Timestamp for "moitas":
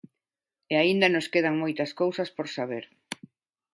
1.63-1.91